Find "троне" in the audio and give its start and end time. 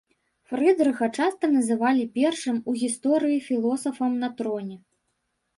4.41-4.77